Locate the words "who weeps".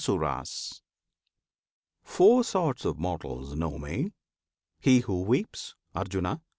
5.01-5.75